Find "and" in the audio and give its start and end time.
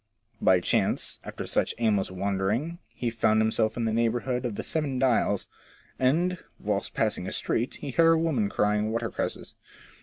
5.99-6.39